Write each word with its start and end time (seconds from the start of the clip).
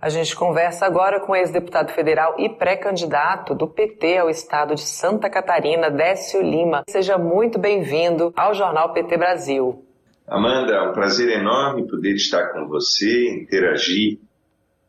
A 0.00 0.08
gente 0.08 0.34
conversa 0.34 0.86
agora 0.86 1.20
com 1.20 1.32
o 1.32 1.36
ex-deputado 1.36 1.92
federal 1.92 2.34
e 2.38 2.48
pré-candidato 2.48 3.54
do 3.54 3.68
PT 3.68 4.16
ao 4.16 4.30
estado 4.30 4.74
de 4.74 4.80
Santa 4.80 5.28
Catarina, 5.28 5.90
Décio 5.90 6.40
Lima. 6.40 6.84
Seja 6.88 7.18
muito 7.18 7.58
bem-vindo 7.58 8.32
ao 8.34 8.54
Jornal 8.54 8.94
PT 8.94 9.18
Brasil. 9.18 9.84
Amanda, 10.26 10.72
é 10.72 10.88
um 10.88 10.94
prazer 10.94 11.28
enorme 11.28 11.86
poder 11.86 12.14
estar 12.14 12.48
com 12.50 12.66
você, 12.66 13.28
interagir 13.28 14.18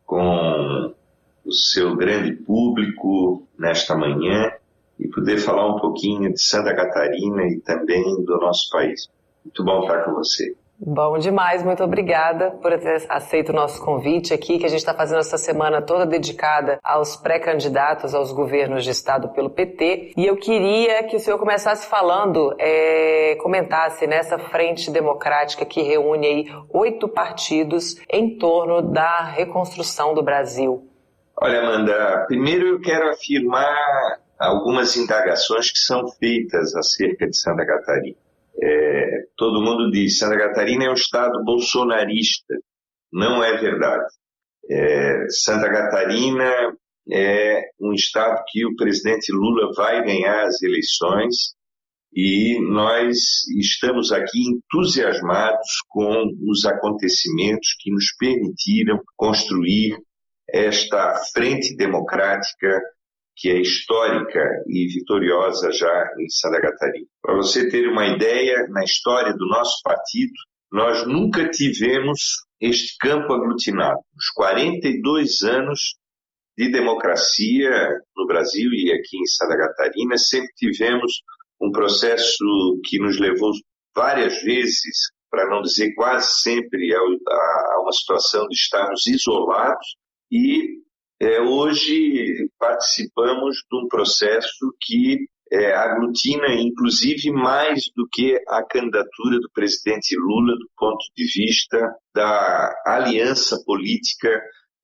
com 0.05 0.93
o 1.43 1.51
seu 1.51 1.93
grande 1.97 2.31
público 2.31 3.45
nesta 3.59 3.97
manhã 3.97 4.49
e 4.97 5.09
poder 5.09 5.39
falar 5.39 5.75
um 5.75 5.77
pouquinho 5.77 6.31
de 6.31 6.41
Santa 6.41 6.73
Catarina 6.73 7.43
e 7.47 7.59
também 7.59 8.23
do 8.23 8.37
nosso 8.37 8.69
país. 8.69 9.09
Muito 9.43 9.61
bom 9.61 9.81
estar 9.81 10.05
com 10.05 10.13
você. 10.13 10.55
Bom 10.83 11.19
demais, 11.19 11.61
muito 11.61 11.83
obrigada 11.83 12.49
por 12.59 12.75
ter 12.79 13.05
aceito 13.07 13.49
o 13.49 13.53
nosso 13.53 13.79
convite 13.85 14.33
aqui, 14.33 14.57
que 14.57 14.65
a 14.65 14.67
gente 14.67 14.79
está 14.79 14.95
fazendo 14.95 15.19
essa 15.19 15.37
semana 15.37 15.79
toda 15.79 16.07
dedicada 16.07 16.79
aos 16.83 17.15
pré-candidatos 17.15 18.15
aos 18.15 18.31
governos 18.31 18.83
de 18.83 18.89
estado 18.89 19.29
pelo 19.29 19.51
PT. 19.51 20.13
E 20.17 20.25
eu 20.25 20.35
queria 20.37 21.03
que 21.03 21.15
o 21.15 21.19
senhor 21.19 21.37
começasse 21.37 21.87
falando, 21.87 22.55
é, 22.57 23.37
comentasse 23.43 24.07
nessa 24.07 24.39
frente 24.39 24.89
democrática 24.89 25.65
que 25.65 25.83
reúne 25.83 26.25
aí 26.25 26.45
oito 26.73 27.07
partidos 27.07 27.97
em 28.09 28.39
torno 28.39 28.81
da 28.81 29.21
reconstrução 29.21 30.15
do 30.15 30.23
Brasil. 30.23 30.89
Olha, 31.39 31.59
Amanda, 31.59 32.25
primeiro 32.27 32.65
eu 32.65 32.81
quero 32.81 33.07
afirmar 33.11 34.17
algumas 34.39 34.97
indagações 34.97 35.69
que 35.69 35.77
são 35.77 36.07
feitas 36.07 36.75
acerca 36.75 37.27
de 37.27 37.37
Santa 37.37 37.67
Catarina. 37.67 38.20
É, 38.61 39.25
todo 39.37 39.61
mundo 39.61 39.91
diz 39.91 40.17
Santa 40.17 40.37
Catarina 40.37 40.85
é 40.85 40.89
um 40.89 40.93
estado 40.93 41.43
bolsonarista. 41.43 42.55
Não 43.11 43.43
é 43.43 43.57
verdade. 43.57 44.05
É, 44.69 45.25
Santa 45.29 45.69
Catarina 45.69 46.75
é 47.11 47.69
um 47.79 47.93
estado 47.93 48.43
que 48.47 48.65
o 48.65 48.75
presidente 48.75 49.31
Lula 49.31 49.73
vai 49.75 50.03
ganhar 50.03 50.45
as 50.45 50.61
eleições 50.61 51.55
e 52.13 52.59
nós 52.61 53.17
estamos 53.57 54.11
aqui 54.11 54.43
entusiasmados 54.43 55.67
com 55.87 56.29
os 56.49 56.65
acontecimentos 56.65 57.75
que 57.79 57.91
nos 57.91 58.13
permitiram 58.19 58.99
construir 59.15 59.97
esta 60.49 61.15
frente 61.33 61.75
democrática 61.75 62.81
que 63.35 63.49
é 63.49 63.59
histórica 63.59 64.39
e 64.67 64.87
vitoriosa 64.87 65.71
já 65.71 66.13
em 66.19 66.29
Santa 66.29 66.61
Catarina. 66.61 67.07
Para 67.21 67.35
você 67.35 67.69
ter 67.69 67.87
uma 67.87 68.07
ideia, 68.07 68.67
na 68.69 68.83
história 68.83 69.33
do 69.33 69.47
nosso 69.47 69.81
partido, 69.83 70.33
nós 70.71 71.05
nunca 71.05 71.49
tivemos 71.49 72.19
este 72.59 72.95
campo 72.99 73.33
aglutinado. 73.33 73.99
Os 74.15 74.29
42 74.35 75.41
anos 75.43 75.95
de 76.57 76.69
democracia 76.69 77.69
no 78.15 78.27
Brasil 78.27 78.69
e 78.71 78.91
aqui 78.91 79.17
em 79.17 79.25
Santa 79.25 79.57
Catarina, 79.57 80.17
sempre 80.17 80.53
tivemos 80.55 81.23
um 81.59 81.71
processo 81.71 82.79
que 82.85 82.99
nos 82.99 83.19
levou 83.19 83.51
várias 83.95 84.41
vezes, 84.43 85.11
para 85.29 85.49
não 85.49 85.61
dizer 85.61 85.93
quase 85.95 86.41
sempre, 86.41 86.93
a 86.93 87.81
uma 87.81 87.91
situação 87.91 88.47
de 88.47 88.55
estarmos 88.55 89.07
isolados 89.07 89.95
e 90.31 90.81
é, 91.19 91.41
hoje 91.41 92.49
participamos 92.61 93.57
de 93.69 93.75
um 93.75 93.87
processo 93.87 94.71
que 94.79 95.25
é, 95.51 95.73
aglutina, 95.73 96.53
inclusive, 96.53 97.31
mais 97.31 97.85
do 97.95 98.07
que 98.07 98.39
a 98.47 98.63
candidatura 98.63 99.39
do 99.39 99.49
presidente 99.51 100.15
Lula 100.15 100.53
do 100.53 100.69
ponto 100.77 101.03
de 101.17 101.25
vista 101.25 101.77
da 102.15 102.71
aliança 102.85 103.61
política 103.65 104.29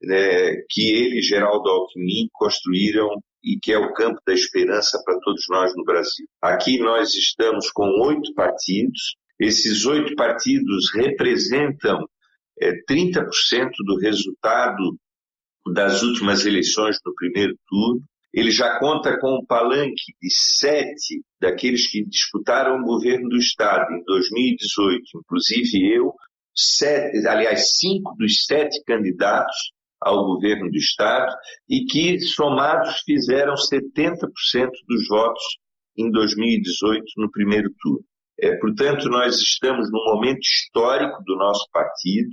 é, 0.03 0.55
que 0.69 0.91
ele 0.91 1.19
e 1.19 1.21
Geraldo 1.21 1.69
Alckmin 1.69 2.27
construíram 2.33 3.09
e 3.43 3.59
que 3.61 3.71
é 3.71 3.77
o 3.77 3.93
campo 3.93 4.19
da 4.25 4.33
esperança 4.33 5.01
para 5.05 5.19
todos 5.19 5.45
nós 5.49 5.71
no 5.75 5.85
Brasil. 5.85 6.25
Aqui 6.41 6.79
nós 6.79 7.13
estamos 7.13 7.69
com 7.71 7.87
oito 8.07 8.33
partidos. 8.33 9.15
Esses 9.39 9.85
oito 9.85 10.15
partidos 10.15 10.91
representam 10.95 12.05
é, 12.59 12.71
30% 12.89 13.23
do 13.85 13.97
resultado 13.99 14.97
das 15.73 16.01
últimas 16.03 16.45
eleições 16.45 16.97
no 17.05 17.13
primeiro 17.15 17.55
turno. 17.67 18.01
Ele 18.33 18.51
já 18.51 18.77
conta 18.79 19.17
com 19.19 19.39
um 19.39 19.45
palanque 19.45 20.13
de 20.21 20.29
sete 20.29 21.21
daqueles 21.41 21.89
que 21.89 22.05
disputaram 22.05 22.79
o 22.79 22.85
governo 22.85 23.29
do 23.29 23.37
Estado 23.37 23.91
em 23.93 24.03
2018, 24.03 25.01
inclusive 25.15 25.95
eu, 25.95 26.13
sete, 26.55 27.25
aliás, 27.27 27.77
cinco 27.77 28.15
dos 28.17 28.45
sete 28.45 28.83
candidatos 28.85 29.71
ao 29.99 30.25
governo 30.25 30.69
do 30.69 30.77
Estado 30.77 31.33
e 31.69 31.85
que, 31.85 32.19
somados, 32.19 33.01
fizeram 33.05 33.55
70% 33.55 34.27
dos 34.87 35.07
votos 35.07 35.43
em 35.97 36.11
2018 36.11 37.03
no 37.17 37.31
primeiro 37.31 37.69
turno. 37.81 38.03
É, 38.39 38.55
portanto, 38.57 39.09
nós 39.09 39.35
estamos 39.41 39.91
num 39.91 40.03
momento 40.13 40.41
histórico 40.41 41.23
do 41.25 41.35
nosso 41.37 41.67
partido, 41.71 42.29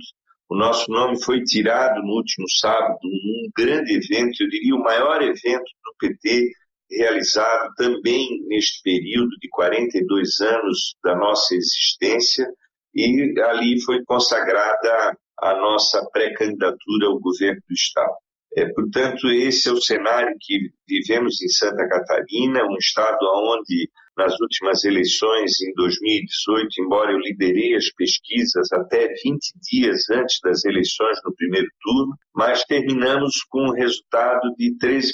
o 0.49 0.55
nosso 0.55 0.91
nome 0.91 1.21
foi 1.23 1.43
tirado 1.43 2.01
no 2.01 2.13
último 2.13 2.47
sábado 2.49 2.99
num 3.03 3.49
grande 3.55 3.95
evento, 3.95 4.41
eu 4.41 4.49
diria 4.49 4.75
o 4.75 4.83
maior 4.83 5.21
evento 5.21 5.65
do 5.83 5.95
PT 5.99 6.51
realizado 6.89 7.73
também 7.75 8.45
neste 8.47 8.81
período 8.83 9.31
de 9.41 9.49
42 9.49 10.39
anos 10.41 10.95
da 11.03 11.15
nossa 11.15 11.55
existência, 11.55 12.47
e 12.93 13.33
ali 13.41 13.81
foi 13.81 14.03
consagrada 14.05 15.17
a 15.39 15.55
nossa 15.55 16.07
pré-candidatura 16.11 17.07
ao 17.07 17.19
governo 17.19 17.61
do 17.67 17.73
Estado. 17.73 18.13
É, 18.55 18.65
portanto, 18.71 19.27
esse 19.29 19.67
é 19.67 19.71
o 19.71 19.81
cenário 19.81 20.33
que 20.39 20.69
vivemos 20.87 21.41
em 21.41 21.49
Santa 21.49 21.87
Catarina, 21.89 22.63
um 22.63 22.77
estado 22.77 23.17
onde, 23.21 23.89
nas 24.17 24.39
últimas 24.39 24.83
eleições, 24.83 25.59
em 25.61 25.73
2018, 25.73 26.67
embora 26.79 27.11
eu 27.11 27.19
liderei 27.19 27.75
as 27.75 27.91
pesquisas 27.91 28.71
até 28.71 29.07
20 29.07 29.39
dias 29.61 30.09
antes 30.09 30.39
das 30.43 30.63
eleições 30.65 31.19
no 31.23 31.35
primeiro 31.35 31.67
turno, 31.81 32.13
mas 32.33 32.63
terminamos 32.63 33.43
com 33.49 33.69
um 33.69 33.73
resultado 33.73 34.53
de 34.57 34.75
13% 34.77 35.09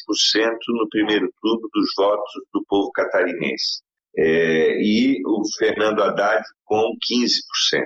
no 0.69 0.87
primeiro 0.89 1.31
turno 1.41 1.67
dos 1.73 1.89
votos 1.97 2.31
do 2.53 2.63
povo 2.67 2.91
catarinense. 2.91 3.81
É, 4.17 4.77
e 4.81 5.21
o 5.25 5.41
Fernando 5.57 6.01
Haddad 6.03 6.43
com 6.65 6.91
15%. 7.11 7.85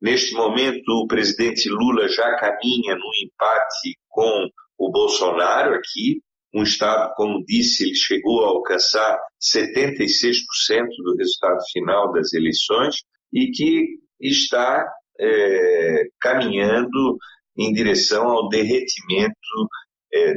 Neste 0.00 0.34
momento, 0.34 0.88
o 0.88 1.06
presidente 1.06 1.68
Lula 1.68 2.08
já 2.08 2.36
caminha 2.36 2.96
no 2.96 3.10
empate 3.22 3.96
com 4.08 4.48
o 4.76 4.90
Bolsonaro 4.90 5.74
aqui, 5.74 6.20
um 6.54 6.62
estado, 6.62 7.12
como 7.14 7.44
disse, 7.46 7.84
ele 7.84 7.94
chegou 7.94 8.44
a 8.44 8.48
alcançar 8.48 9.18
76% 9.40 10.40
do 11.02 11.16
resultado 11.16 11.60
final 11.72 12.12
das 12.12 12.32
eleições 12.32 12.96
e 13.32 13.50
que 13.50 13.98
está 14.20 14.86
é, 15.18 16.04
caminhando 16.20 17.16
em 17.56 17.72
direção 17.72 18.28
ao 18.28 18.48
derretimento 18.48 19.34
é, 20.12 20.34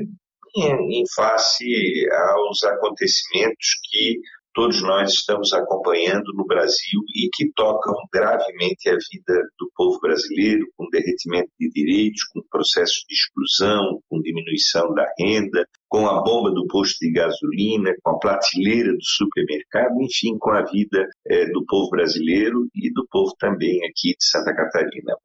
em, 0.57 1.01
em 1.01 1.03
face 1.13 2.07
aos 2.11 2.63
acontecimentos 2.63 3.67
que 3.89 4.19
todos 4.55 4.81
nós 4.81 5.11
estamos 5.11 5.51
acompanhando 5.51 6.31
no 6.33 6.45
Brasil 6.45 7.01
e 7.13 7.29
que 7.33 7.51
tocam 7.53 7.93
gravemente 8.11 8.87
a 8.89 8.93
vida 8.93 9.41
do 9.59 9.69
povo 9.75 9.99
brasileiro, 9.99 10.65
com 10.77 10.89
derretimento 10.89 11.51
de 11.59 11.69
direitos, 11.71 12.23
com 12.31 12.41
processo 12.49 13.03
de 13.07 13.15
exclusão, 13.15 13.99
com 14.09 14.21
diminuição 14.21 14.93
da 14.93 15.05
renda, 15.19 15.67
com 15.95 16.09
a 16.09 16.21
bomba 16.21 16.51
do 16.51 16.67
posto 16.67 16.99
de 16.99 17.09
gasolina, 17.09 17.95
com 18.03 18.11
a 18.11 18.19
prateleira 18.19 18.91
do 18.91 19.01
supermercado, 19.01 19.93
enfim, 20.01 20.37
com 20.37 20.51
a 20.51 20.61
vida 20.63 21.07
é, 21.25 21.45
do 21.45 21.63
povo 21.65 21.89
brasileiro 21.89 22.67
e 22.75 22.91
do 22.91 23.07
povo 23.09 23.33
também 23.39 23.77
aqui 23.85 24.09
de 24.09 24.25
Santa 24.25 24.53
Catarina. 24.53 25.15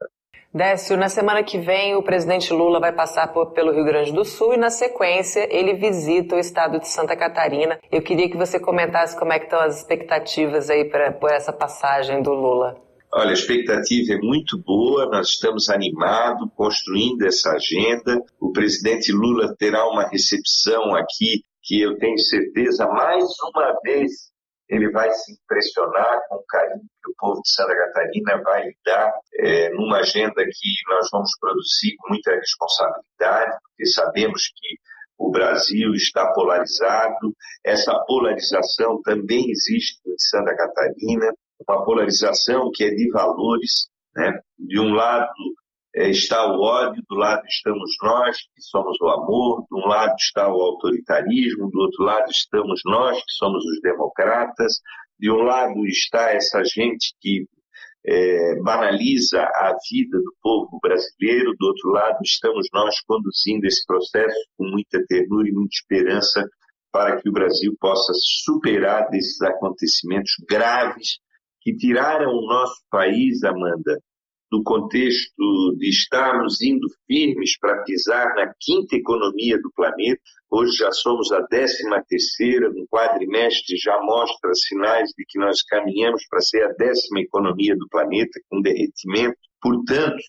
Décio, 0.54 0.96
na 0.96 1.08
semana 1.08 1.42
que 1.42 1.58
vem 1.58 1.96
o 1.96 2.04
presidente 2.04 2.52
Lula 2.52 2.78
vai 2.78 2.92
passar 2.92 3.32
por, 3.32 3.46
pelo 3.46 3.72
Rio 3.72 3.84
Grande 3.84 4.12
do 4.12 4.24
Sul 4.24 4.54
e 4.54 4.56
na 4.56 4.70
sequência 4.70 5.48
ele 5.50 5.74
visita 5.74 6.36
o 6.36 6.38
estado 6.38 6.78
de 6.78 6.86
Santa 6.86 7.16
Catarina. 7.16 7.76
Eu 7.90 8.00
queria 8.00 8.30
que 8.30 8.36
você 8.36 8.60
comentasse 8.60 9.18
como 9.18 9.32
é 9.32 9.40
que 9.40 9.46
estão 9.46 9.58
as 9.58 9.78
expectativas 9.78 10.70
aí 10.70 10.84
pra, 10.84 11.10
por 11.10 11.30
essa 11.30 11.52
passagem 11.52 12.22
do 12.22 12.32
Lula. 12.32 12.80
Olha, 13.12 13.30
a 13.30 13.32
expectativa 13.32 14.12
é 14.12 14.18
muito 14.18 14.56
boa, 14.56 15.06
nós 15.06 15.30
estamos 15.30 15.68
animados, 15.68 16.48
construindo 16.54 17.22
essa 17.26 17.50
agenda. 17.50 18.22
O 18.50 18.52
presidente 18.52 19.12
Lula 19.12 19.54
terá 19.56 19.88
uma 19.88 20.08
recepção 20.08 20.92
aqui 20.96 21.44
que 21.62 21.80
eu 21.82 21.96
tenho 21.98 22.18
certeza, 22.18 22.84
mais 22.88 23.22
uma 23.44 23.78
vez, 23.84 24.10
ele 24.68 24.90
vai 24.90 25.08
se 25.12 25.34
impressionar 25.34 26.20
com 26.28 26.34
o 26.34 26.44
carinho 26.48 26.80
que 26.80 27.12
o 27.12 27.14
povo 27.16 27.40
de 27.42 27.48
Santa 27.48 27.76
Catarina 27.76 28.42
vai 28.42 28.64
lhe 28.64 28.76
dar 28.84 29.12
é, 29.34 29.70
numa 29.70 29.98
agenda 29.98 30.44
que 30.44 30.92
nós 30.92 31.08
vamos 31.12 31.30
produzir 31.40 31.94
com 32.00 32.08
muita 32.08 32.34
responsabilidade, 32.34 33.56
porque 33.62 33.86
sabemos 33.86 34.42
que 34.48 34.76
o 35.16 35.30
Brasil 35.30 35.92
está 35.92 36.32
polarizado, 36.32 37.32
essa 37.64 37.96
polarização 38.04 39.00
também 39.02 39.48
existe 39.48 40.00
em 40.04 40.18
Santa 40.18 40.56
Catarina, 40.56 41.32
uma 41.68 41.84
polarização 41.84 42.68
que 42.74 42.82
é 42.82 42.90
de 42.90 43.08
valores. 43.12 43.88
Né? 44.16 44.40
De 44.58 44.80
um 44.80 44.92
lado, 44.92 45.30
está 45.94 46.46
o 46.46 46.60
ódio, 46.60 47.02
do 47.08 47.16
lado 47.16 47.42
estamos 47.48 47.90
nós, 48.02 48.36
que 48.36 48.62
somos 48.62 48.96
o 49.00 49.08
amor, 49.08 49.64
de 49.70 49.76
um 49.76 49.86
lado 49.86 50.14
está 50.18 50.48
o 50.48 50.60
autoritarismo, 50.60 51.70
do 51.70 51.80
outro 51.80 52.04
lado 52.04 52.30
estamos 52.30 52.80
nós, 52.84 53.16
que 53.18 53.32
somos 53.32 53.64
os 53.64 53.80
democratas, 53.80 54.74
de 55.18 55.30
um 55.30 55.42
lado 55.42 55.84
está 55.86 56.30
essa 56.30 56.62
gente 56.64 57.14
que 57.20 57.44
é, 58.06 58.60
banaliza 58.62 59.42
a 59.42 59.76
vida 59.90 60.18
do 60.18 60.34
povo 60.40 60.78
brasileiro, 60.80 61.54
do 61.58 61.66
outro 61.66 61.90
lado 61.90 62.18
estamos 62.24 62.66
nós 62.72 63.00
conduzindo 63.02 63.66
esse 63.66 63.84
processo 63.84 64.38
com 64.56 64.64
muita 64.64 65.04
ternura 65.06 65.48
e 65.48 65.52
muita 65.52 65.74
esperança 65.74 66.48
para 66.92 67.20
que 67.20 67.28
o 67.28 67.32
Brasil 67.32 67.74
possa 67.78 68.12
superar 68.14 69.08
desses 69.10 69.40
acontecimentos 69.42 70.32
graves 70.48 71.18
que 71.60 71.76
tiraram 71.76 72.30
o 72.32 72.46
nosso 72.46 72.80
país, 72.90 73.44
Amanda, 73.44 74.00
do 74.50 74.62
contexto 74.64 75.76
de 75.78 75.88
estarmos 75.88 76.60
indo 76.60 76.86
firmes 77.06 77.56
para 77.58 77.82
pisar 77.84 78.34
na 78.34 78.52
quinta 78.58 78.96
economia 78.96 79.56
do 79.58 79.70
planeta. 79.74 80.20
Hoje 80.50 80.78
já 80.78 80.90
somos 80.90 81.30
a 81.30 81.40
décima 81.42 82.02
terceira, 82.08 82.68
no 82.68 82.86
quadrimestre 82.88 83.76
já 83.76 84.00
mostra 84.02 84.52
sinais 84.54 85.10
de 85.16 85.24
que 85.26 85.38
nós 85.38 85.62
caminhamos 85.62 86.26
para 86.28 86.40
ser 86.40 86.64
a 86.64 86.72
décima 86.72 87.20
economia 87.20 87.76
do 87.76 87.88
planeta, 87.88 88.40
com 88.48 88.60
derretimento, 88.60 89.36
portanto, 89.62 90.20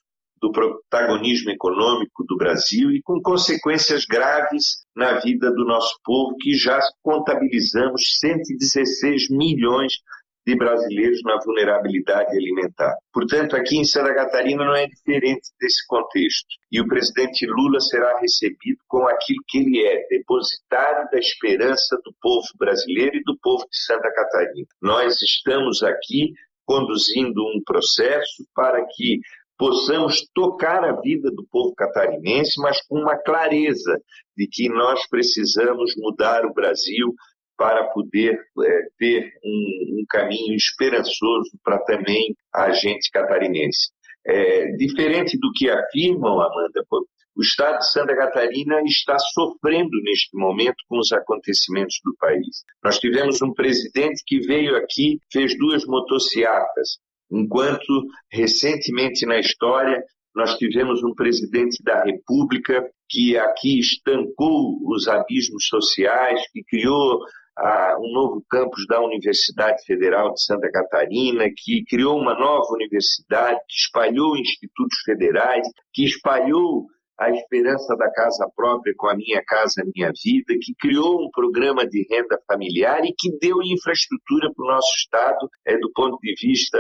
do 0.42 0.52
protagonismo 0.52 1.52
econômico 1.52 2.26
do 2.28 2.36
Brasil 2.36 2.92
e 2.92 3.02
com 3.04 3.22
consequências 3.22 4.06
graves 4.06 4.84
na 4.96 5.20
vida 5.20 5.52
do 5.52 5.66
nosso 5.66 5.96
povo, 6.04 6.36
que 6.40 6.54
já 6.54 6.80
contabilizamos 7.04 8.02
116 8.20 9.30
milhões 9.30 9.94
de 9.94 10.00
brasileiros 10.58 11.20
na 11.24 11.38
vulnerabilidade 11.44 12.36
alimentar. 12.36 12.96
Portanto, 13.14 13.56
aqui 13.56 13.78
em 13.78 13.84
Santa 13.84 14.14
Catarina 14.14 14.66
não 14.66 14.76
é 14.76 14.88
diferente 14.88 15.50
desse 15.60 15.86
contexto. 15.88 16.48
E 16.72 16.82
o 16.82 16.88
presidente 16.88 17.46
Lula 17.46 17.80
será 17.80 18.20
recebido 18.20 18.80
com 18.88 19.08
aquilo 19.08 19.44
que 19.48 19.60
ele 19.60 19.86
é, 19.86 20.08
depositário 20.10 21.10
da 21.12 21.20
esperança 21.20 21.96
do 22.04 22.14
povo 22.20 22.48
brasileiro 22.58 23.18
e 23.18 23.24
do 23.24 23.38
povo 23.42 23.64
de 23.70 23.78
Santa 23.78 24.12
Catarina. 24.14 24.68
Nós 24.82 25.22
estamos 25.22 25.84
aqui 25.84 26.34
conduzindo 26.66 27.42
um 27.42 27.62
processo 27.66 28.46
para 28.56 28.84
que 28.86 29.20
possamos 29.62 30.26
tocar 30.34 30.84
a 30.84 31.00
vida 31.02 31.30
do 31.30 31.46
povo 31.52 31.76
catarinense, 31.76 32.60
mas 32.60 32.82
com 32.88 32.98
uma 32.98 33.16
clareza 33.16 33.96
de 34.36 34.48
que 34.48 34.68
nós 34.70 35.08
precisamos 35.08 35.94
mudar 35.98 36.46
o 36.46 36.54
Brasil 36.54 37.14
para 37.62 37.84
poder 37.90 38.34
é, 38.34 38.82
ter 38.98 39.32
um, 39.46 40.00
um, 40.00 40.06
caminho 40.10 40.56
esperançoso 40.56 41.52
para 41.64 41.78
também 41.84 42.36
a 42.52 42.72
gente 42.72 43.12
catarinense. 43.12 43.92
É, 44.26 44.72
diferente 44.78 45.38
do 45.38 45.52
que 45.54 45.70
afirmam, 45.70 46.42
Amanda, 46.42 46.84
o 47.36 47.42
Estado 47.44 47.78
de 47.78 47.92
Santa 47.92 48.16
Catarina 48.16 48.82
está 48.84 49.16
sofrendo 49.20 49.92
neste 50.04 50.36
momento 50.36 50.78
com 50.90 50.98
os 50.98 51.12
acontecimentos 51.12 51.98
do 52.04 52.16
país. 52.18 52.64
Nós 52.84 52.98
tivemos 52.98 53.40
um 53.44 53.54
presidente 53.54 54.24
que 54.26 54.40
veio 54.40 54.76
aqui, 54.76 55.20
fez 55.32 55.56
duas 55.56 55.86
motocicletas, 55.86 56.98
enquanto 57.32 58.08
recentemente 58.32 59.24
na 59.24 59.40
história 59.40 60.04
nós 60.36 60.56
tivemos 60.56 61.04
um 61.04 61.14
presidente 61.14 61.78
da 61.84 62.04
República 62.04 62.90
que 63.10 63.38
aqui 63.38 63.80
estancou 63.80 64.80
os 64.86 65.08
abismos 65.08 65.68
sociais, 65.68 66.42
que 66.54 66.64
criou 66.64 67.20
um 68.00 68.12
novo 68.12 68.44
campus 68.50 68.86
da 68.88 69.02
Universidade 69.02 69.84
Federal 69.86 70.34
de 70.34 70.44
Santa 70.44 70.70
Catarina, 70.72 71.46
que 71.56 71.84
criou 71.86 72.18
uma 72.20 72.34
nova 72.34 72.74
universidade, 72.74 73.60
que 73.68 73.76
espalhou 73.76 74.38
institutos 74.38 74.98
federais, 75.06 75.68
que 75.94 76.04
espalhou 76.04 76.88
a 77.20 77.30
esperança 77.30 77.96
da 77.96 78.12
casa 78.12 78.50
própria 78.56 78.94
com 78.98 79.08
a 79.08 79.16
Minha 79.16 79.44
Casa 79.46 79.84
Minha 79.96 80.12
Vida, 80.24 80.58
que 80.60 80.74
criou 80.80 81.24
um 81.24 81.30
programa 81.30 81.86
de 81.88 82.08
renda 82.10 82.40
familiar 82.48 83.06
e 83.06 83.14
que 83.16 83.38
deu 83.40 83.62
infraestrutura 83.62 84.52
para 84.56 84.66
o 84.66 84.68
nosso 84.68 84.92
Estado 84.98 85.48
é, 85.68 85.78
do 85.78 85.92
ponto 85.94 86.18
de 86.20 86.34
vista 86.42 86.80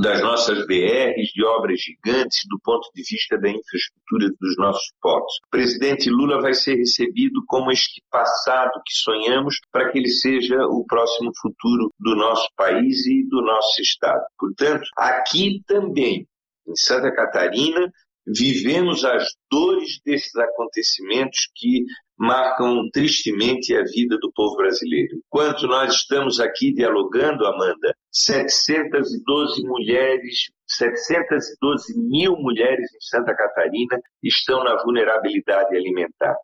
das 0.00 0.22
nossas 0.22 0.66
BRs, 0.66 1.28
de 1.34 1.44
obras 1.44 1.80
gigantes, 1.80 2.40
do 2.48 2.58
ponto 2.62 2.88
de 2.94 3.02
vista 3.02 3.38
da 3.38 3.48
infraestrutura 3.48 4.28
dos 4.40 4.56
nossos 4.56 4.92
portos. 5.00 5.34
O 5.46 5.50
presidente 5.50 6.08
Lula 6.08 6.40
vai 6.40 6.54
ser 6.54 6.76
recebido 6.76 7.42
como 7.46 7.70
este 7.70 8.02
passado 8.10 8.72
que 8.86 8.94
sonhamos 8.94 9.56
para 9.70 9.90
que 9.90 9.98
ele 9.98 10.08
seja 10.08 10.56
o 10.66 10.84
próximo 10.86 11.30
futuro 11.40 11.90
do 11.98 12.16
nosso 12.16 12.48
país 12.56 13.06
e 13.06 13.28
do 13.28 13.42
nosso 13.42 13.80
Estado. 13.82 14.22
Portanto, 14.38 14.84
aqui 14.96 15.62
também, 15.66 16.26
em 16.66 16.76
Santa 16.76 17.12
Catarina, 17.12 17.92
vivemos 18.26 19.04
as 19.04 19.28
dores 19.50 20.00
desses 20.04 20.34
acontecimentos 20.36 21.48
que 21.56 21.84
marcam 22.16 22.88
tristemente 22.92 23.74
a 23.74 23.82
vida 23.82 24.16
do 24.18 24.32
povo 24.32 24.56
brasileiro. 24.56 25.16
Enquanto 25.26 25.66
nós 25.66 25.94
estamos 25.94 26.38
aqui 26.38 26.72
dialogando, 26.72 27.44
Amanda, 27.44 27.94
712 28.12 29.62
mulheres, 29.64 30.50
712 30.66 31.98
mil 31.98 32.36
mulheres 32.36 32.94
em 32.94 33.00
Santa 33.00 33.34
Catarina 33.34 33.98
estão 34.22 34.62
na 34.62 34.82
vulnerabilidade 34.82 35.74
alimentar. 35.74 36.36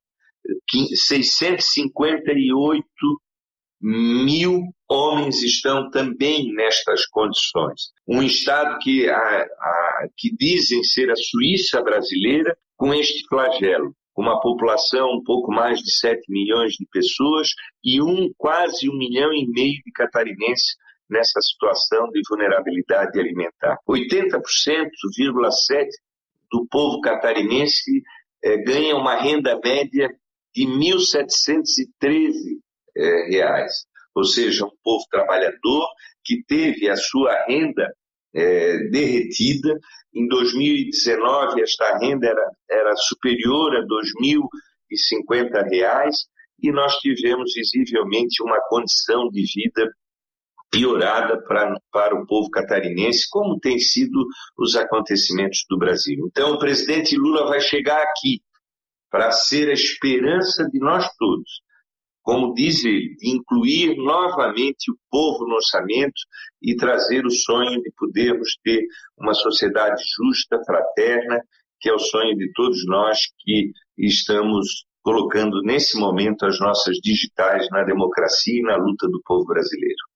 658 0.94 2.84
mil 3.80 4.62
homens 4.88 5.42
estão 5.42 5.90
também 5.90 6.52
nestas 6.54 7.06
condições. 7.06 7.92
Um 8.06 8.22
Estado 8.22 8.78
que, 8.78 9.08
a, 9.08 9.16
a, 9.16 10.08
que 10.16 10.34
dizem 10.34 10.82
ser 10.82 11.10
a 11.10 11.16
Suíça 11.16 11.82
brasileira 11.82 12.56
com 12.76 12.94
este 12.94 13.26
flagelo 13.28 13.94
uma 14.16 14.40
população 14.40 15.12
um 15.12 15.22
pouco 15.22 15.52
mais 15.52 15.78
de 15.78 15.92
7 15.92 16.20
milhões 16.28 16.72
de 16.72 16.84
pessoas 16.90 17.50
e 17.84 18.02
um 18.02 18.28
quase 18.36 18.90
um 18.90 18.98
milhão 18.98 19.32
e 19.32 19.46
meio 19.46 19.80
de 19.84 19.92
catarinenses 19.92 20.74
nessa 21.08 21.40
situação 21.40 22.10
de 22.10 22.20
vulnerabilidade 22.28 23.18
alimentar. 23.18 23.78
80,7% 23.88 25.86
do 26.50 26.66
povo 26.70 27.00
catarinense 27.00 28.02
eh, 28.42 28.58
ganha 28.58 28.96
uma 28.96 29.16
renda 29.16 29.58
média 29.62 30.08
de 30.54 30.64
R$ 30.64 30.72
1.713, 30.72 32.32
eh, 32.96 33.30
reais, 33.30 33.72
ou 34.14 34.24
seja, 34.24 34.64
um 34.64 34.72
povo 34.82 35.04
trabalhador 35.10 35.88
que 36.24 36.42
teve 36.46 36.88
a 36.88 36.96
sua 36.96 37.32
renda 37.46 37.92
é, 38.34 38.78
derretida. 38.90 39.78
Em 40.14 40.26
2019, 40.26 41.62
esta 41.62 41.98
renda 41.98 42.26
era, 42.26 42.50
era 42.70 42.96
superior 42.96 43.76
a 43.76 43.80
2.050 43.80 45.70
reais 45.70 46.16
e 46.62 46.72
nós 46.72 46.96
tivemos 46.98 47.52
visivelmente 47.54 48.42
uma 48.42 48.58
condição 48.68 49.28
de 49.28 49.42
vida 49.42 49.92
piorada 50.70 51.42
pra, 51.42 51.74
para 51.90 52.14
o 52.14 52.26
povo 52.26 52.50
catarinense, 52.50 53.28
como 53.30 53.58
tem 53.58 53.78
sido 53.78 54.26
os 54.58 54.76
acontecimentos 54.76 55.64
do 55.68 55.78
Brasil. 55.78 56.26
Então, 56.30 56.52
o 56.52 56.58
presidente 56.58 57.16
Lula 57.16 57.46
vai 57.46 57.60
chegar 57.60 58.02
aqui 58.02 58.40
para 59.10 59.30
ser 59.30 59.70
a 59.70 59.72
esperança 59.72 60.68
de 60.70 60.78
nós 60.78 61.08
todos 61.18 61.62
como 62.28 62.52
diz 62.52 62.84
ele, 62.84 63.16
incluir 63.22 63.96
novamente 63.96 64.90
o 64.90 64.96
povo 65.10 65.46
no 65.46 65.54
orçamento 65.54 66.20
e 66.60 66.76
trazer 66.76 67.24
o 67.24 67.30
sonho 67.30 67.80
de 67.80 67.90
podermos 67.96 68.50
ter 68.62 68.84
uma 69.16 69.32
sociedade 69.32 70.02
justa, 70.14 70.62
fraterna, 70.62 71.40
que 71.80 71.88
é 71.88 71.94
o 71.94 71.98
sonho 71.98 72.36
de 72.36 72.52
todos 72.52 72.84
nós 72.84 73.18
que 73.38 73.72
estamos 73.96 74.84
colocando 75.02 75.62
nesse 75.62 75.98
momento 75.98 76.44
as 76.44 76.60
nossas 76.60 76.98
digitais 77.02 77.66
na 77.70 77.82
democracia 77.82 78.58
e 78.58 78.62
na 78.62 78.76
luta 78.76 79.08
do 79.08 79.22
povo 79.24 79.46
brasileiro. 79.46 80.07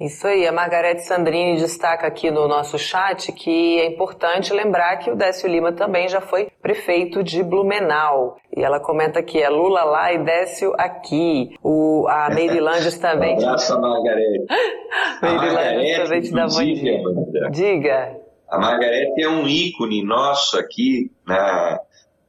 Isso 0.00 0.26
aí, 0.26 0.46
a 0.46 0.52
Margarete 0.52 1.02
Sandrini 1.02 1.60
destaca 1.60 2.06
aqui 2.06 2.30
no 2.30 2.48
nosso 2.48 2.78
chat 2.78 3.30
que 3.30 3.78
é 3.78 3.86
importante 3.86 4.52
lembrar 4.52 4.96
que 4.96 5.10
o 5.10 5.14
Décio 5.14 5.48
Lima 5.48 5.72
também 5.72 6.08
já 6.08 6.20
foi 6.20 6.48
prefeito 6.60 7.22
de 7.22 7.42
Blumenau. 7.42 8.36
E 8.56 8.64
ela 8.64 8.80
comenta 8.80 9.20
aqui, 9.20 9.40
é 9.40 9.48
Lula 9.48 9.84
lá 9.84 10.12
e 10.12 10.18
Décio 10.18 10.72
aqui. 10.76 11.56
O, 11.62 12.06
a 12.08 12.30
Meire 12.30 12.58
Langes 12.58 12.98
também. 12.98 13.36
Um 13.36 13.46
abraço, 13.46 13.80
Margarete. 13.80 14.46
Meire 15.22 15.50
Langes 15.50 15.96
também 15.98 16.20
te 16.22 16.32
dá 16.32 16.46
bom. 16.46 17.50
Diga. 17.50 18.16
A 18.48 18.58
Margarete 18.58 19.22
é 19.22 19.28
um 19.28 19.46
ícone 19.46 20.04
nosso 20.04 20.58
aqui 20.58 21.10
na, 21.26 21.78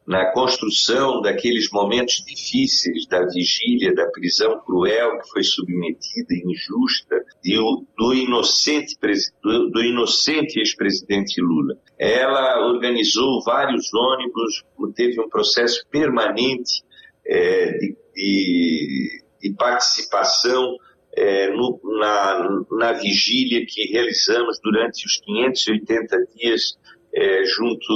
na 0.06 0.32
construção 0.32 1.22
daqueles 1.22 1.70
momentos 1.72 2.24
difíceis 2.26 3.08
da 3.08 3.26
vigília, 3.26 3.96
da 3.96 4.06
prisão 4.08 4.60
cruel 4.66 5.20
que 5.20 5.30
foi 5.30 5.44
submetida, 5.44 6.34
injusta, 6.46 7.24
do, 7.44 7.86
do 7.98 8.14
inocente, 8.14 8.98
do 9.42 9.82
inocente 9.82 10.60
ex-presidente 10.60 11.42
Lula. 11.42 11.76
Ela 11.98 12.68
organizou 12.68 13.42
vários 13.44 13.94
ônibus, 13.94 14.64
teve 14.96 15.22
um 15.22 15.30
processo 15.30 15.86
permanente 15.90 16.84
é, 17.26 17.72
de, 17.78 17.96
de, 18.14 19.24
de, 19.42 19.54
participação 19.54 20.76
é, 21.16 21.50
no, 21.52 21.80
na, 22.00 22.62
na 22.72 22.94
vigília 22.94 23.66
que 23.66 23.88
realizamos 23.92 24.60
durante 24.62 25.06
os 25.06 25.18
580 25.22 26.18
dias 26.36 26.78
é, 27.14 27.44
junto 27.46 27.94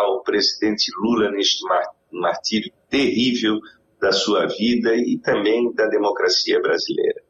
ao 0.00 0.22
presidente 0.22 0.90
Lula 1.02 1.30
neste 1.30 1.64
martírio 2.12 2.70
terrível 2.88 3.58
da 4.00 4.12
sua 4.12 4.46
vida 4.46 4.94
e 4.94 5.18
também 5.18 5.72
da 5.74 5.86
democracia 5.86 6.60
brasileira. 6.60 7.22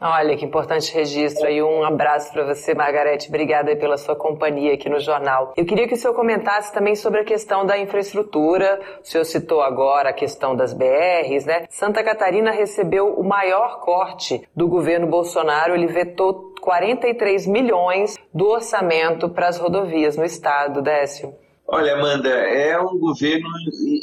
Olha, 0.00 0.36
que 0.36 0.44
importante 0.44 0.94
registro 0.94 1.50
e 1.50 1.60
um 1.60 1.82
abraço 1.82 2.32
para 2.32 2.44
você, 2.44 2.72
Margarete. 2.72 3.28
Obrigada 3.28 3.74
pela 3.74 3.96
sua 3.96 4.14
companhia 4.14 4.74
aqui 4.74 4.88
no 4.88 5.00
jornal. 5.00 5.52
Eu 5.56 5.66
queria 5.66 5.88
que 5.88 5.94
o 5.94 5.96
senhor 5.96 6.14
comentasse 6.14 6.72
também 6.72 6.94
sobre 6.94 7.20
a 7.20 7.24
questão 7.24 7.66
da 7.66 7.76
infraestrutura. 7.76 8.80
O 9.02 9.04
senhor 9.04 9.24
citou 9.24 9.60
agora 9.60 10.10
a 10.10 10.12
questão 10.12 10.54
das 10.54 10.72
BRs, 10.72 11.44
né? 11.46 11.64
Santa 11.68 12.04
Catarina 12.04 12.52
recebeu 12.52 13.12
o 13.14 13.24
maior 13.24 13.80
corte 13.80 14.40
do 14.54 14.68
governo 14.68 15.08
Bolsonaro. 15.08 15.74
Ele 15.74 15.88
vetou 15.88 16.47
43 16.58 17.46
milhões 17.46 18.16
do 18.34 18.46
orçamento 18.46 19.28
para 19.30 19.48
as 19.48 19.58
rodovias 19.58 20.16
no 20.16 20.24
estado, 20.24 20.82
Décio. 20.82 21.34
Olha, 21.66 21.94
Amanda, 21.94 22.30
é 22.30 22.80
um 22.80 22.98
governo 22.98 23.48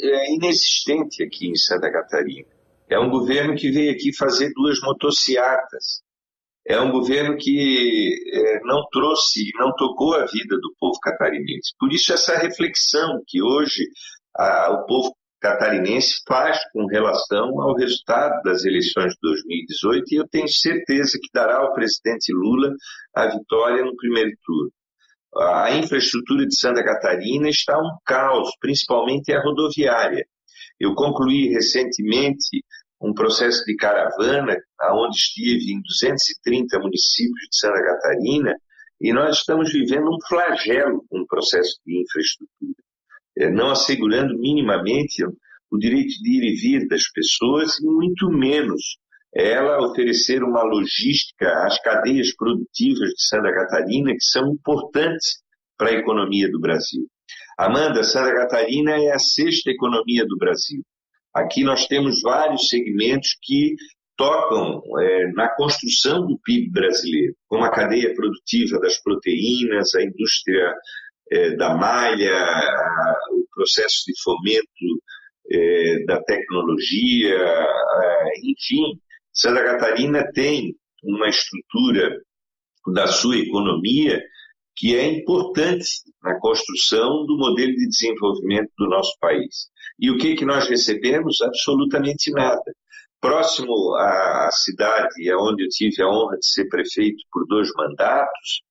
é 0.02 0.34
inexistente 0.34 1.22
aqui 1.22 1.48
em 1.48 1.56
Santa 1.56 1.90
Catarina. 1.90 2.48
É 2.88 2.98
um 2.98 3.10
governo 3.10 3.56
que 3.56 3.70
veio 3.70 3.92
aqui 3.92 4.16
fazer 4.16 4.52
duas 4.54 4.80
motocicletas. 4.80 6.02
É 6.64 6.80
um 6.80 6.90
governo 6.90 7.36
que 7.36 8.14
é, 8.32 8.60
não 8.64 8.84
trouxe, 8.90 9.50
não 9.56 9.74
tocou 9.74 10.14
a 10.14 10.26
vida 10.26 10.56
do 10.56 10.74
povo 10.78 10.98
catarinense. 11.00 11.72
Por 11.78 11.92
isso, 11.92 12.12
essa 12.12 12.36
reflexão 12.36 13.20
que 13.26 13.42
hoje 13.42 13.84
a, 14.36 14.72
o 14.72 14.86
povo 14.86 15.16
catarinense 15.46 16.22
faz 16.26 16.58
com 16.72 16.86
relação 16.86 17.60
ao 17.60 17.76
resultado 17.76 18.42
das 18.42 18.64
eleições 18.64 19.12
de 19.12 19.18
2018 19.22 20.04
e 20.10 20.16
eu 20.16 20.28
tenho 20.28 20.48
certeza 20.48 21.18
que 21.22 21.28
dará 21.32 21.58
ao 21.58 21.72
presidente 21.72 22.32
Lula 22.32 22.74
a 23.14 23.28
vitória 23.28 23.84
no 23.84 23.96
primeiro 23.96 24.32
turno. 24.44 24.72
A 25.36 25.70
infraestrutura 25.76 26.46
de 26.46 26.58
Santa 26.58 26.82
Catarina 26.82 27.48
está 27.48 27.78
um 27.78 27.96
caos, 28.04 28.50
principalmente 28.58 29.32
a 29.32 29.40
rodoviária. 29.40 30.26
Eu 30.80 30.94
concluí 30.94 31.48
recentemente 31.48 32.64
um 33.00 33.14
processo 33.14 33.64
de 33.64 33.76
caravana, 33.76 34.56
onde 34.94 35.16
estive 35.16 35.72
em 35.72 35.80
230 35.80 36.78
municípios 36.80 37.48
de 37.50 37.56
Santa 37.56 37.82
Catarina, 37.84 38.56
e 39.00 39.12
nós 39.12 39.38
estamos 39.38 39.70
vivendo 39.70 40.08
um 40.08 40.18
flagelo 40.26 41.04
com 41.08 41.20
o 41.20 41.26
processo 41.26 41.78
de 41.86 42.00
infraestrutura, 42.00 42.75
não 43.52 43.70
assegurando 43.70 44.38
minimamente 44.38 45.24
o 45.70 45.78
direito 45.78 46.14
de 46.22 46.30
ir 46.30 46.44
e 46.44 46.56
vir 46.56 46.88
das 46.88 47.10
pessoas, 47.10 47.78
e 47.80 47.84
muito 47.84 48.30
menos 48.30 48.98
ela 49.34 49.84
oferecer 49.84 50.42
uma 50.42 50.62
logística 50.62 51.46
às 51.66 51.78
cadeias 51.82 52.34
produtivas 52.34 53.10
de 53.10 53.22
Santa 53.22 53.52
Catarina, 53.52 54.12
que 54.12 54.24
são 54.24 54.52
importantes 54.52 55.42
para 55.76 55.90
a 55.90 55.94
economia 55.94 56.50
do 56.50 56.58
Brasil. 56.58 57.06
Amanda, 57.58 58.02
Santa 58.02 58.32
Catarina 58.34 58.92
é 58.92 59.12
a 59.12 59.18
sexta 59.18 59.70
economia 59.70 60.24
do 60.26 60.38
Brasil. 60.38 60.82
Aqui 61.34 61.62
nós 61.62 61.86
temos 61.86 62.22
vários 62.22 62.68
segmentos 62.68 63.36
que 63.42 63.74
tocam 64.16 64.80
é, 64.98 65.32
na 65.32 65.54
construção 65.54 66.26
do 66.26 66.38
PIB 66.42 66.70
brasileiro, 66.70 67.34
como 67.46 67.64
a 67.64 67.70
cadeia 67.70 68.14
produtiva 68.14 68.80
das 68.80 68.98
proteínas, 69.02 69.94
a 69.94 70.02
indústria 70.02 70.74
é, 71.30 71.56
da 71.56 71.74
malha, 71.74 72.34
a, 72.34 73.14
o 73.32 73.46
processo 73.54 74.04
de 74.06 74.12
fomento 74.22 74.66
é, 75.50 76.04
da 76.04 76.22
tecnologia, 76.22 77.38
enfim, 78.42 79.00
Santa 79.32 79.62
Catarina 79.64 80.30
tem 80.32 80.74
uma 81.02 81.28
estrutura 81.28 82.20
da 82.92 83.06
sua 83.06 83.36
economia 83.36 84.22
que 84.76 84.94
é 84.94 85.06
importante 85.06 85.86
na 86.22 86.38
construção 86.38 87.24
do 87.24 87.36
modelo 87.38 87.72
de 87.72 87.88
desenvolvimento 87.88 88.70
do 88.78 88.88
nosso 88.88 89.16
país. 89.18 89.68
E 89.98 90.10
o 90.10 90.18
que, 90.18 90.36
que 90.36 90.44
nós 90.44 90.68
recebemos? 90.68 91.40
Absolutamente 91.40 92.30
nada. 92.30 92.62
Próximo 93.20 93.94
à 93.96 94.50
cidade 94.52 95.34
onde 95.34 95.64
eu 95.64 95.68
tive 95.70 96.02
a 96.02 96.08
honra 96.08 96.36
de 96.36 96.46
ser 96.46 96.68
prefeito 96.68 97.22
por 97.32 97.46
dois 97.46 97.70
mandatos, 97.74 98.62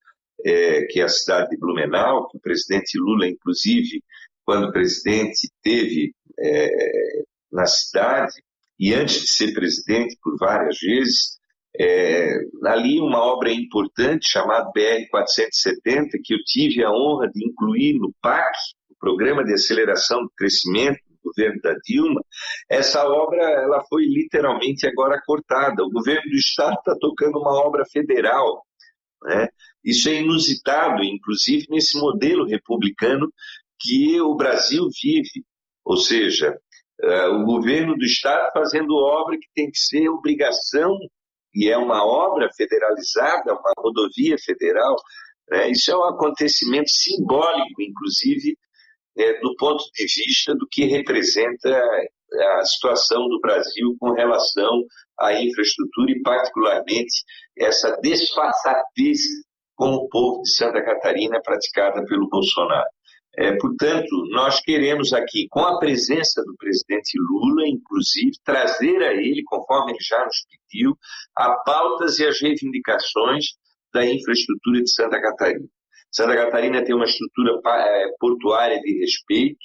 é, 0.43 0.85
que 0.85 0.99
é 0.99 1.03
a 1.03 1.09
cidade 1.09 1.49
de 1.49 1.57
Blumenau, 1.57 2.27
que 2.27 2.37
o 2.37 2.41
presidente 2.41 2.97
Lula, 2.97 3.27
inclusive, 3.27 4.03
quando 4.43 4.71
presidente, 4.71 5.49
teve 5.61 6.13
é, 6.39 6.69
na 7.51 7.65
cidade, 7.65 8.33
e 8.79 8.93
antes 8.93 9.21
de 9.21 9.27
ser 9.27 9.53
presidente 9.53 10.17
por 10.21 10.37
várias 10.37 10.77
vezes, 10.79 11.39
é, 11.79 12.37
ali 12.65 12.99
uma 12.99 13.19
obra 13.19 13.51
importante 13.51 14.29
chamada 14.29 14.71
BR-470, 14.71 16.19
que 16.23 16.33
eu 16.33 16.43
tive 16.45 16.83
a 16.83 16.91
honra 16.91 17.29
de 17.29 17.45
incluir 17.45 17.97
no 17.99 18.13
PAC, 18.21 18.55
o 18.89 18.95
Programa 18.99 19.43
de 19.43 19.53
Aceleração 19.53 20.21
do 20.21 20.31
Crescimento 20.37 20.99
do 21.09 21.17
governo 21.23 21.61
da 21.61 21.73
Dilma, 21.83 22.21
essa 22.69 23.05
obra 23.07 23.41
ela 23.41 23.83
foi 23.89 24.03
literalmente 24.05 24.87
agora 24.87 25.21
cortada. 25.25 25.83
O 25.83 25.91
governo 25.91 26.29
do 26.29 26.35
Estado 26.35 26.75
está 26.77 26.95
tocando 26.99 27.39
uma 27.39 27.53
obra 27.65 27.83
federal. 27.85 28.63
Né? 29.23 29.47
Isso 29.85 30.09
é 30.09 30.15
inusitado, 30.15 31.03
inclusive 31.03 31.67
nesse 31.69 31.97
modelo 31.99 32.45
republicano 32.45 33.31
que 33.79 34.19
o 34.19 34.35
Brasil 34.35 34.87
vive. 35.01 35.45
Ou 35.85 35.97
seja, 35.97 36.57
uh, 37.03 37.35
o 37.35 37.45
governo 37.45 37.95
do 37.95 38.03
Estado 38.03 38.51
fazendo 38.51 38.95
obra 38.95 39.37
que 39.37 39.47
tem 39.53 39.69
que 39.69 39.77
ser 39.77 40.09
obrigação 40.09 40.97
e 41.53 41.69
é 41.69 41.77
uma 41.77 42.03
obra 42.03 42.49
federalizada, 42.57 43.53
uma 43.53 43.71
rodovia 43.77 44.35
federal, 44.37 44.95
né? 45.49 45.69
isso 45.69 45.91
é 45.91 45.97
um 45.97 46.03
acontecimento 46.03 46.89
simbólico, 46.89 47.81
inclusive, 47.81 48.57
é, 49.17 49.39
do 49.39 49.55
ponto 49.55 49.83
de 49.93 50.03
vista 50.03 50.53
do 50.53 50.67
que 50.69 50.83
representa 50.85 51.69
a 52.59 52.65
situação 52.65 53.29
do 53.29 53.39
Brasil 53.39 53.95
com 53.99 54.11
relação 54.11 54.83
à 55.17 55.33
infraestrutura 55.41 56.11
e, 56.11 56.21
particularmente, 56.21 57.23
essa 57.57 57.95
desfaçatez 58.01 59.21
com 59.75 59.89
o 59.93 60.07
povo 60.09 60.41
de 60.41 60.49
Santa 60.55 60.83
Catarina 60.83 61.41
praticada 61.41 62.03
pelo 62.05 62.29
Bolsonaro. 62.29 62.87
É, 63.37 63.51
portanto, 63.57 64.09
nós 64.29 64.61
queremos 64.61 65.11
aqui, 65.11 65.47
com 65.49 65.59
a 65.59 65.77
presença 65.77 66.41
do 66.43 66.55
presidente 66.55 67.17
Lula, 67.19 67.67
inclusive, 67.67 68.31
trazer 68.45 69.03
a 69.03 69.13
ele, 69.13 69.43
conforme 69.45 69.91
ele 69.91 69.99
já 70.01 70.23
nos 70.23 70.37
pediu, 70.49 70.97
a 71.35 71.53
pautas 71.65 72.17
e 72.17 72.25
as 72.25 72.41
reivindicações 72.41 73.45
da 73.93 74.05
infraestrutura 74.05 74.81
de 74.81 74.89
Santa 74.89 75.21
Catarina. 75.21 75.67
Santa 76.09 76.33
Catarina 76.33 76.81
tem 76.81 76.95
uma 76.95 77.03
estrutura 77.03 77.59
é, 77.65 78.05
portuária 78.17 78.79
de 78.79 78.99
respeito. 78.99 79.59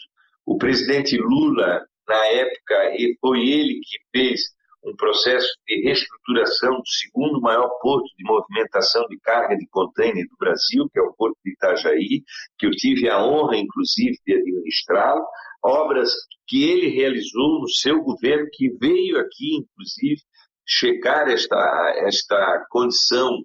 O 0.44 0.58
presidente 0.58 1.16
Lula, 1.16 1.86
na 2.08 2.26
época, 2.26 2.92
foi 3.20 3.48
ele 3.48 3.74
que 3.74 3.98
fez 4.18 4.40
um 4.84 4.96
processo 4.96 5.46
de 5.66 5.82
reestruturação 5.82 6.76
do 6.76 6.88
segundo 6.88 7.40
maior 7.40 7.68
porto 7.80 8.06
de 8.16 8.24
movimentação 8.24 9.06
de 9.08 9.18
carga 9.20 9.56
de 9.56 9.66
contêiner 9.68 10.26
do 10.28 10.36
Brasil, 10.38 10.88
que 10.92 10.98
é 10.98 11.02
o 11.02 11.12
Porto 11.12 11.36
de 11.44 11.52
Itajaí, 11.52 12.22
que 12.58 12.66
eu 12.66 12.70
tive 12.70 13.08
a 13.08 13.22
honra, 13.22 13.56
inclusive, 13.56 14.16
de 14.26 14.34
administrá-lo, 14.34 15.24
obras 15.62 16.12
que 16.48 16.64
ele 16.64 16.88
realizou 16.88 17.60
no 17.60 17.68
seu 17.68 18.02
governo, 18.02 18.48
que 18.52 18.70
veio 18.80 19.18
aqui, 19.18 19.56
inclusive, 19.56 20.20
checar 20.66 21.28
esta, 21.28 21.94
esta 22.06 22.64
condição 22.70 23.42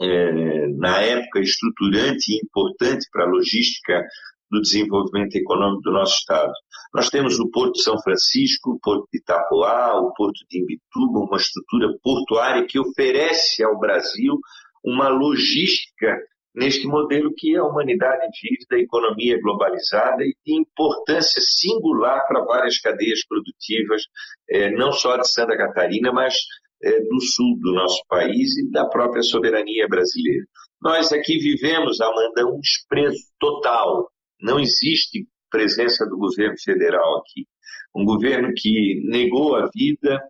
é, 0.00 0.66
na 0.76 1.00
época 1.00 1.40
estruturante 1.40 2.32
e 2.32 2.40
importante 2.42 3.06
para 3.12 3.24
a 3.24 3.28
logística 3.28 4.02
do 4.50 4.60
desenvolvimento 4.60 5.36
econômico 5.36 5.82
do 5.82 5.92
nosso 5.92 6.18
Estado. 6.18 6.52
Nós 6.94 7.10
temos 7.10 7.40
o 7.40 7.50
Porto 7.50 7.72
de 7.72 7.82
São 7.82 8.00
Francisco, 8.00 8.70
o 8.70 8.78
Porto 8.80 9.08
de 9.12 9.18
Itapoá, 9.18 10.00
o 10.00 10.12
Porto 10.14 10.38
de 10.48 10.60
Imbituba, 10.60 11.26
uma 11.26 11.36
estrutura 11.36 11.88
portuária 12.00 12.64
que 12.66 12.78
oferece 12.78 13.64
ao 13.64 13.78
Brasil 13.80 14.38
uma 14.84 15.08
logística 15.08 16.16
neste 16.54 16.86
modelo 16.86 17.34
que 17.36 17.56
a 17.56 17.64
humanidade 17.64 18.28
vive 18.40 18.64
da 18.70 18.78
economia 18.78 19.40
globalizada 19.42 20.22
e 20.22 20.36
de 20.46 20.54
importância 20.54 21.42
singular 21.42 22.24
para 22.28 22.44
várias 22.44 22.78
cadeias 22.78 23.26
produtivas, 23.26 24.02
eh, 24.48 24.70
não 24.70 24.92
só 24.92 25.16
de 25.16 25.28
Santa 25.28 25.56
Catarina, 25.56 26.12
mas 26.12 26.36
eh, 26.80 27.00
do 27.00 27.20
sul 27.20 27.58
do 27.60 27.72
nosso 27.72 28.04
país 28.08 28.56
e 28.56 28.70
da 28.70 28.86
própria 28.86 29.22
soberania 29.22 29.88
brasileira. 29.88 30.44
Nós 30.80 31.12
aqui 31.12 31.38
vivemos, 31.38 32.00
Amanda, 32.00 32.46
um 32.46 32.60
desprezo 32.60 33.18
total 33.40 34.08
não 34.40 34.60
existe 34.60 35.26
presença 35.54 36.04
do 36.04 36.18
governo 36.18 36.56
federal 36.58 37.18
aqui. 37.18 37.46
Um 37.94 38.04
governo 38.04 38.52
que 38.56 39.00
negou 39.04 39.54
a 39.54 39.68
vida, 39.72 40.20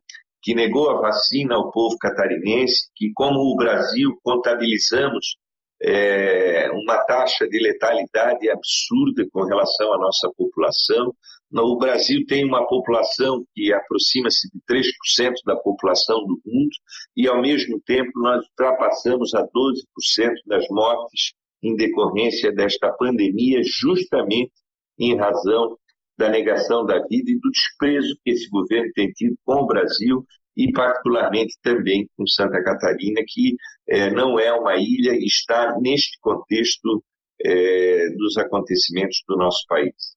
que 0.43 0.55
negou 0.55 0.91
a 0.91 1.01
vacina 1.01 1.55
ao 1.55 1.71
povo 1.71 1.97
catarinense, 1.97 2.91
que, 2.95 3.11
como 3.15 3.41
o 3.41 3.57
Brasil, 3.57 4.11
contabilizamos 4.23 5.39
é, 5.83 6.71
uma 6.73 7.03
taxa 7.07 7.49
de 7.49 7.59
letalidade 7.59 8.51
absurda 8.51 9.27
com 9.33 9.45
relação 9.45 9.95
à 9.95 9.99
nossa 9.99 10.31
população. 10.37 11.15
O 11.51 11.79
Brasil 11.79 12.23
tem 12.29 12.45
uma 12.45 12.67
população 12.67 13.45
que 13.55 13.73
aproxima-se 13.73 14.51
de 14.53 14.61
3% 14.71 15.33
da 15.47 15.57
população 15.57 16.19
do 16.27 16.39
mundo 16.45 16.77
e, 17.17 17.27
ao 17.27 17.41
mesmo 17.41 17.81
tempo, 17.87 18.11
nós 18.17 18.45
ultrapassamos 18.49 19.33
a 19.35 19.43
12% 19.43 20.35
das 20.47 20.67
mortes 20.69 21.33
em 21.63 21.75
decorrência 21.77 22.53
desta 22.53 22.93
pandemia, 22.93 23.63
justamente 23.65 24.53
em 24.99 25.17
razão 25.17 25.77
da 26.17 26.29
negação 26.29 26.85
da 26.87 26.99
vida 27.07 27.31
e 27.31 27.39
do 27.39 27.51
desprezo 27.51 28.17
que 28.25 28.31
esse 28.31 28.49
governo 28.49 28.91
tem 28.95 29.11
tido 29.13 29.37
com 29.45 29.63
o 29.63 29.67
Brasil 29.67 30.25
e 30.57 30.71
particularmente 30.73 31.59
também 31.63 32.09
com 32.17 32.27
Santa 32.27 32.63
Catarina, 32.63 33.21
que 33.27 33.57
é, 33.89 34.11
não 34.11 34.39
é 34.39 34.53
uma 34.53 34.77
ilha 34.77 35.13
e 35.13 35.27
está 35.27 35.77
neste 35.81 36.19
contexto 36.21 37.03
é, 37.45 38.11
dos 38.11 38.37
acontecimentos 38.37 39.23
do 39.27 39.37
nosso 39.37 39.65
país. 39.69 40.14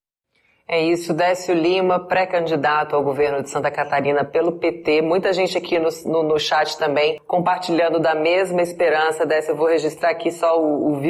É 0.70 0.82
isso, 0.82 1.14
Décio 1.14 1.56
Lima, 1.56 1.98
pré-candidato 1.98 2.94
ao 2.94 3.02
governo 3.02 3.42
de 3.42 3.50
Santa 3.50 3.72
Catarina 3.72 4.26
pelo 4.26 4.60
PT. 4.60 5.02
Muita 5.02 5.32
gente 5.32 5.58
aqui 5.58 5.80
no, 5.80 5.88
no, 6.06 6.24
no, 6.24 6.38
chat 6.38 6.78
também 6.78 7.22
compartilhando 7.26 8.02
da 8.02 8.14
mesma 8.14 8.62
esperança. 8.62 9.26
Décio, 9.26 9.52
eu 9.52 9.56
vou 9.56 9.68
registrar 9.68 10.10
aqui 10.10 10.30
só 10.30 10.62
o, 10.62 10.92
o 10.92 11.02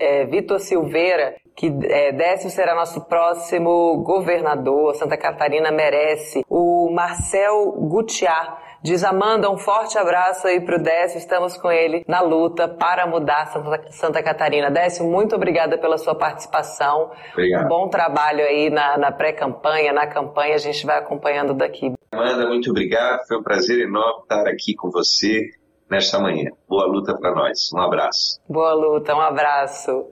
é, 0.00 0.24
Vitor 0.24 0.58
Silveira, 0.58 1.36
que 1.54 1.72
é, 1.84 2.10
Décio 2.10 2.50
será 2.50 2.74
nosso 2.74 3.02
próximo 3.02 4.02
governador. 4.02 4.96
Santa 4.96 5.16
Catarina 5.16 5.70
merece. 5.70 6.44
O 6.50 6.73
Marcel 6.94 7.72
Gutiar 7.72 8.64
Diz 8.84 9.02
Amanda, 9.02 9.50
um 9.50 9.56
forte 9.56 9.96
abraço 9.96 10.46
aí 10.46 10.60
pro 10.60 10.78
Décio, 10.78 11.16
estamos 11.16 11.56
com 11.56 11.72
ele 11.72 12.04
na 12.06 12.20
luta 12.20 12.68
para 12.68 13.06
mudar 13.06 13.46
Santa, 13.46 13.90
Santa 13.90 14.22
Catarina. 14.22 14.70
Décio, 14.70 15.06
muito 15.06 15.34
obrigada 15.34 15.78
pela 15.78 15.96
sua 15.96 16.14
participação. 16.14 17.10
Obrigado. 17.32 17.64
Um 17.64 17.68
bom 17.68 17.88
trabalho 17.88 18.44
aí 18.44 18.68
na, 18.68 18.98
na 18.98 19.10
pré-campanha, 19.10 19.90
na 19.90 20.06
campanha, 20.06 20.54
a 20.54 20.58
gente 20.58 20.84
vai 20.84 20.98
acompanhando 20.98 21.54
daqui. 21.54 21.94
Amanda, 22.12 22.46
muito 22.46 22.68
obrigado, 22.72 23.26
foi 23.26 23.38
um 23.38 23.42
prazer 23.42 23.88
enorme 23.88 24.20
estar 24.24 24.46
aqui 24.46 24.74
com 24.74 24.90
você 24.90 25.48
nesta 25.90 26.20
manhã. 26.20 26.50
Boa 26.68 26.84
luta 26.84 27.16
para 27.18 27.34
nós, 27.34 27.70
um 27.74 27.80
abraço. 27.80 28.38
Boa 28.46 28.74
luta, 28.74 29.14
um 29.14 29.20
abraço. 29.22 30.02